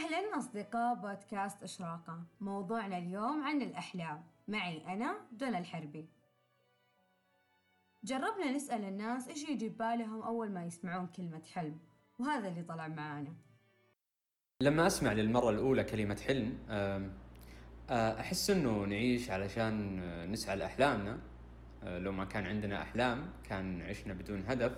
[0.00, 4.22] أهلا أصدقاء بودكاست إشراقة موضوعنا اليوم عن الأحلام.
[4.48, 6.08] معي أنا دنا الحربي.
[8.04, 11.78] جربنا نسأل الناس إيش يجي ببالهم أول ما يسمعون كلمة حلم
[12.18, 13.34] وهذا اللي طلع معانا.
[14.62, 16.58] لما أسمع للمرة الأولى كلمة حلم
[17.90, 20.00] أحس إنه نعيش علشان
[20.32, 21.18] نسعى لأحلامنا.
[21.82, 24.72] لو ما كان عندنا أحلام كان عشنا بدون هدف.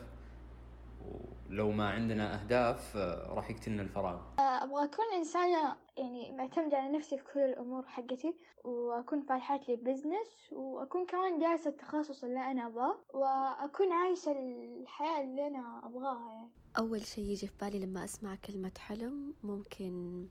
[1.52, 4.20] ولو ما عندنا أهداف آه، راح يقتلنا الفراغ.
[4.38, 8.34] آه، أبغى أكون إنسانة يعني معتمدة على نفسي في كل الأمور حقتي
[8.64, 15.46] وأكون فاتحة لي بزنس وأكون كمان دارسة التخصص اللي أنا أبغاه وأكون عايشة الحياة اللي
[15.46, 16.50] أنا أبغاها يعني.
[16.78, 20.26] أول شي يجي في بالي لما أسمع كلمة حلم ممكن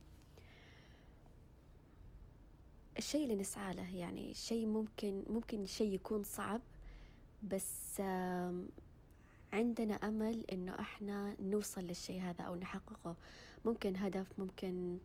[2.97, 6.61] الشيء اللي نسعى له يعني شيء ممكن ممكن شيء يكون صعب
[7.43, 8.01] بس
[9.53, 13.15] عندنا أمل إنه إحنا نوصل للشيء هذا أو نحققه.
[13.65, 14.97] ممكن هدف ممكن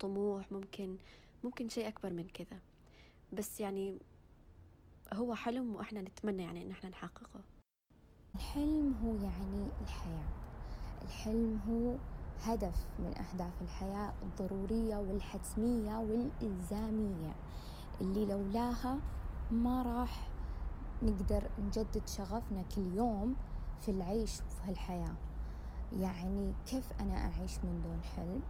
[0.00, 0.96] طموح ممكن
[1.44, 2.60] ممكن شيء أكبر من كذا.
[3.32, 3.98] بس يعني
[5.12, 7.40] هو حلم وإحنا نتمنى يعني إن إحنا نحققه.
[8.34, 10.28] الحلم هو يعني الحياة.
[11.02, 11.96] الحلم هو
[12.42, 17.34] هدف من أهداف الحياة الضرورية والحتمية والإلزامية.
[18.00, 18.98] اللي لولاها
[19.50, 20.28] ما راح
[21.02, 23.36] نقدر نجدد شغفنا كل يوم
[23.80, 25.14] في العيش وفي هالحياة
[25.92, 28.40] يعني كيف أنا أعيش من دون حلم؟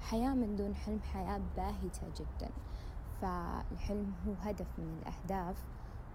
[0.00, 2.50] حياة من دون حلم حياة باهتة جدا.
[3.20, 5.64] فالحلم هو هدف من الأهداف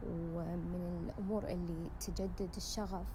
[0.07, 3.05] ومن الأمور اللي تجدد الشغف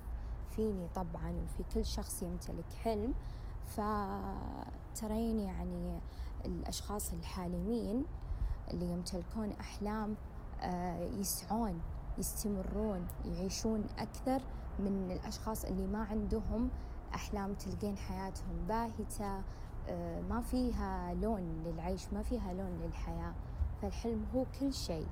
[0.51, 3.15] فيني طبعا وفي كل شخص يمتلك حلم.
[3.67, 6.01] فترين يعني
[6.45, 8.05] الأشخاص الحالمين
[8.71, 10.15] اللي يمتلكون أحلام
[10.61, 11.81] آه، يسعون
[12.19, 14.41] يستمرون يعيشون أكثر
[14.79, 16.71] من الأشخاص اللي ما عندهم
[17.15, 18.67] أحلام تلقين حياتهم.
[18.69, 19.43] باهتة
[19.89, 23.35] آه، ما فيها لون للعيش ما فيها لون للحياة.
[23.83, 25.07] فالحلم هو كل شيء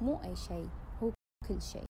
[0.00, 0.68] مو أي شيء
[1.02, 1.10] هو
[1.48, 1.84] كل شيء.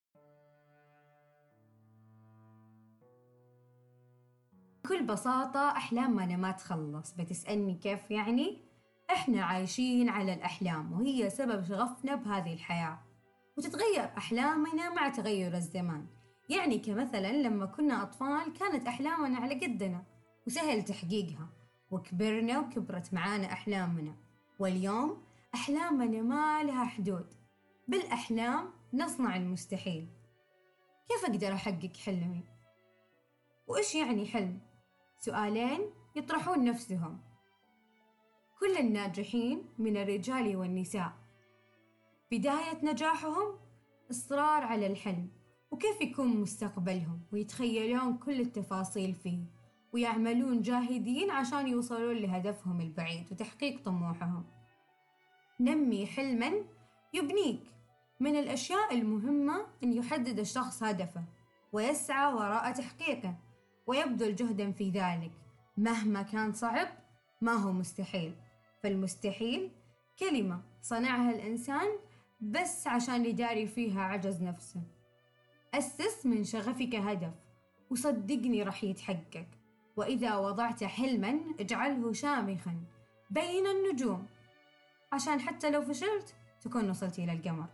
[4.84, 7.12] بكل بساطة أحلامنا ما تخلص.
[7.12, 8.62] بتسألني كيف يعني؟
[9.10, 13.07] إحنا عايشين على الأحلام وهي سبب شغفنا بهذه الحياة.
[13.58, 16.06] وتتغير أحلامنا مع تغير الزمان.
[16.48, 20.04] يعني كمثلا لما كنا أطفال كانت أحلامنا على قدنا
[20.46, 21.48] وسهل تحقيقها.
[21.91, 24.16] وكبرنا وكبرت معانا أحلامنا.
[24.58, 25.22] واليوم
[25.54, 27.26] أحلامنا ما لها حدود.
[27.88, 30.08] بالأحلام نصنع المستحيل.
[31.08, 32.44] كيف أقدر أحقق حلمي؟
[33.66, 34.60] وإيش يعني حلم؟
[35.19, 35.80] سؤالين
[36.16, 37.20] يطرحون نفسهم.
[38.60, 41.27] كل الناجحين من الرجال والنساء.
[42.30, 43.58] بداية نجاحهم؟
[44.10, 45.28] إصرار على الحلم.
[45.70, 49.44] وكيف يكون مستقبلهم؟ ويتخيلون كل التفاصيل فيه.
[49.92, 54.44] ويعملون جاهدين عشان يوصلون لهدفهم البعيد وتحقيق طموحهم.
[55.60, 56.52] نمي حلما
[57.14, 57.60] يبنيك.
[58.20, 61.24] من الأشياء المهمة أن يحدد الشخص هدفه
[61.72, 63.34] ويسعى وراء تحقيقه
[63.86, 65.32] ويبذل جهدا في ذلك.
[65.76, 66.88] مهما كان صعب
[67.40, 68.34] ما هو مستحيل.
[68.82, 69.70] فالمستحيل
[70.18, 71.88] كلمة صنعها الإنسان
[72.41, 74.82] بس عشان يداري فيها عجز نفسه.
[75.75, 77.34] أسس من شغفك هدف
[77.91, 79.47] وصدقني رح يتحقق.
[79.97, 82.81] وإذا وضعت حلما اجعله شامخا
[83.31, 84.26] بين النجوم.
[85.12, 87.66] عشان حتى لو فشلت تكون وصلت إلى القمر.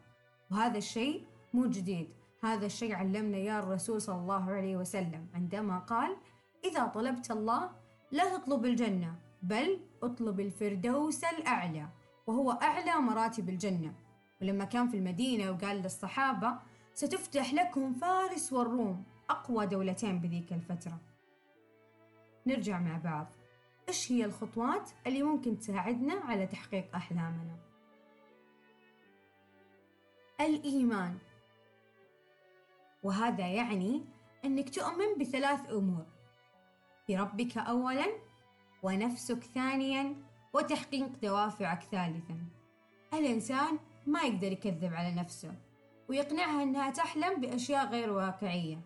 [0.51, 2.09] وهذا الشيء مو جديد.
[2.43, 6.17] هذا الشيء علمنا يا الرسول صلى الله عليه وسلم عندما قال
[6.65, 7.71] إذا طلبت الله
[8.13, 11.89] لا تطلب الجنة بل أطلب الفردوس الأعلى
[12.27, 13.95] وهو أعلى مراتب الجنة.
[14.45, 16.59] ولما كان في المدينة وقال للصحابة
[16.95, 21.01] ستفتح لكم فارس والروم أقوى دولتين بذيك الفترة.
[22.47, 23.27] نرجع مع بعض.
[23.89, 27.57] إيش هي الخطوات اللي ممكن تساعدنا على تحقيق أحلامنا؟
[30.41, 31.19] الإيمان.
[33.03, 34.05] وهذا يعني
[34.45, 36.07] أنك تؤمن بثلاث أمور
[37.09, 38.07] بربك أولا
[38.83, 40.17] ونفسك ثانيا
[40.53, 42.39] وتحقيق دوافعك ثالثا.
[43.15, 45.55] الإنسان ما يقدر يكذب على نفسه
[46.09, 48.81] ويقنعها أنها تحلم بأشياء غير واقعية.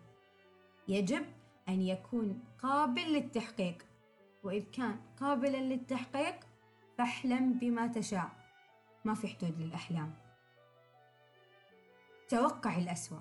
[0.87, 1.25] يجب
[1.69, 3.85] أن يكون قابل للتحقيق
[4.43, 6.35] وإذ كان قابلا للتحقيق
[6.97, 8.29] فاحلم بما تشاء.
[9.05, 10.13] ما في حدود للأحلام.
[12.29, 13.19] توقع الأسوأ.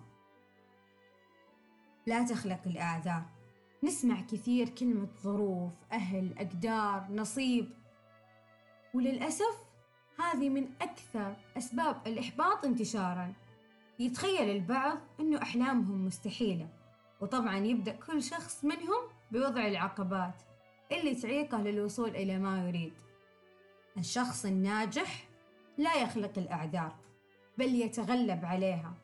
[2.07, 3.23] لا تخلق الأعذار
[3.85, 7.71] نسمع كثير كلمة ظروف أهل أقدار نصيب.
[8.95, 9.68] وللأسف
[10.19, 13.33] هذه من أكثر أسباب الإحباط انتشارًا.
[13.99, 16.69] يتخيل البعض أنه أحلامهم مستحيلة
[17.21, 20.43] وطبعا يبدأ كل شخص منهم بوضع العقبات
[20.93, 22.93] اللي تعيقه للوصول إلى ما يريد.
[23.99, 25.29] الشخص الناجح
[25.79, 26.97] لا يخلق الأعذار
[27.59, 28.95] بل يتغلب عليها.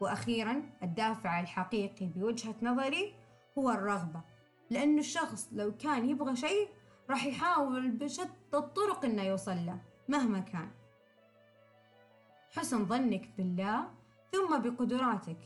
[0.00, 3.14] وأخيرا الدافع الحقيقي بوجهة نظري
[3.58, 4.20] هو الرغبة
[4.70, 6.68] لأن الشخص لو كان يبغى شيء
[7.10, 9.89] راح يحاول بشتى الطرق إنه يوصل له.
[10.10, 10.70] مهما كان.
[12.50, 13.90] حسن ظنك بالله
[14.32, 15.38] ثم بقدراتك.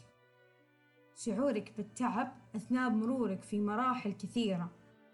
[1.16, 4.70] شعورك بالتعب أثناء مرورك في مراحل كثيرة.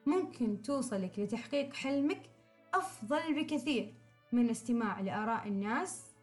[0.06, 2.30] ممكن توصلك لتحقيق حلمك
[2.74, 3.94] أفضل بكثير
[4.32, 6.16] من الاستماع لآراء الناس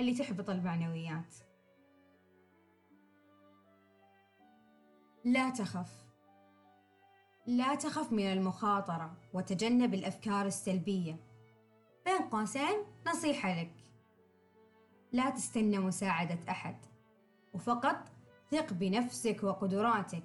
[0.00, 1.34] اللي تحبط المعنويات
[5.24, 6.06] لا تخف.
[7.46, 11.29] لا تخف من المخاطرة وتجنب الأفكار السلبية.
[12.04, 12.76] بين قوسين
[13.06, 13.70] نصيحة لك.
[15.12, 16.76] لا تستنى مساعدة أحد
[17.54, 18.08] وفقط
[18.50, 20.24] ثق بنفسك وقدراتك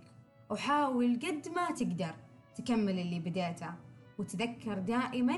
[0.50, 2.16] وحاول قد ما تقدر
[2.56, 3.74] تكمل اللي بديته
[4.18, 5.38] وتذكر دائما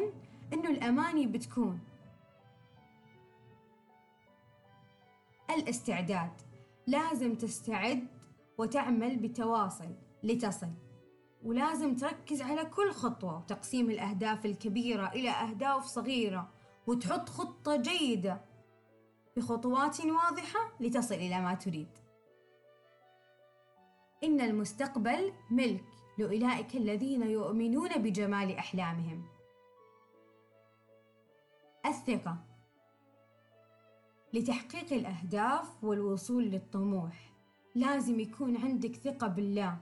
[0.53, 1.79] إنه الأماني بتكون.
[5.49, 6.31] الاستعداد
[6.87, 8.07] لازم تستعد
[8.57, 10.69] وتعمل بتواصل لتصل.
[11.47, 16.49] ولازم تركز على كل خطوة وتقسيم الأهداف الكبيرة إلى أهداف صغيرة
[16.87, 18.41] وتحط خطة جيدة
[19.37, 21.87] بخطوات واضحة لتصل إلى ما تريد.
[24.23, 25.83] إن المستقبل ملك
[26.17, 29.25] لأولئك الذين يؤمنون بجمال أحلامهم.
[31.85, 32.37] الثقة
[34.33, 37.33] لتحقيق الأهداف والوصول للطموح.
[37.75, 39.77] لازم يكون عندك ثقة بالله.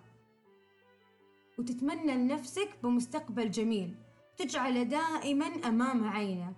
[1.57, 3.95] وتتمنى لنفسك بمستقبل جميل.
[4.37, 6.55] تجعله دائما أمام عينك.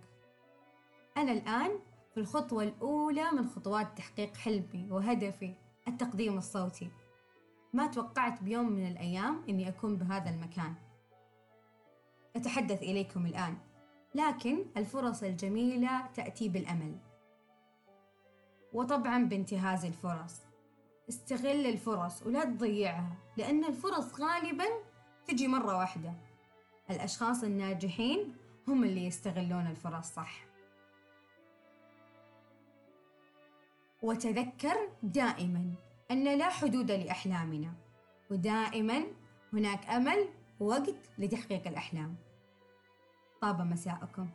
[1.18, 1.72] أنا الآن
[2.14, 5.54] في الخطوة الأولى من خطوات تحقيق حلمي وهدفي
[5.88, 6.90] التقديم الصوتي.
[7.74, 10.74] ما توقعت بيوم من الأيام أني أكون بهذا المكان.
[12.36, 13.58] أتحدث إليكم الآن
[14.16, 16.98] لكن الفرص الجميلة تأتي بالأمل.
[18.74, 20.47] وطبعا بانتهاز الفرص.
[21.10, 24.66] استغل الفرص ولا تضيعها لأن الفرص غالبا
[25.28, 26.14] تجي مرة واحدة.
[26.90, 28.36] الأشخاص الناجحين
[28.68, 30.46] هم اللي يستغلون الفرص صح.
[34.02, 35.74] وتذكر دائما
[36.12, 37.74] أن لا حدود لأحلامنا
[38.32, 39.04] ودائما
[39.54, 42.16] هناك أمل ووقت لتحقيق الأحلام.
[43.42, 44.30] طاب مساءكم.